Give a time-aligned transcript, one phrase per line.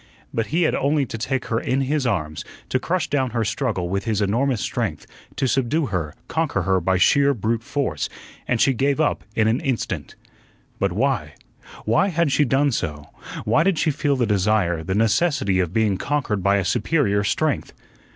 [0.33, 3.87] But he had only to take her in his arms, to crush down her struggle
[3.87, 8.09] with his enormous strength, to subdue her, conquer her by sheer brute force,
[8.47, 10.15] and she gave up in an instant.
[10.79, 11.35] But why
[11.85, 13.11] why had she done so?
[13.45, 17.71] Why did she feel the desire, the necessity of being conquered by a superior strength?